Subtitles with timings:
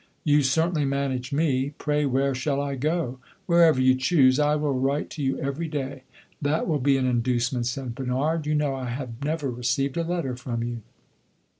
[0.23, 1.75] "You certainly manage me!
[1.77, 4.39] Pray, where shall I go?" "Wherever you choose.
[4.39, 6.05] I will write to you every day."
[6.41, 8.47] "That will be an inducement," said Bernard.
[8.47, 10.81] "You know I have never received a letter from you."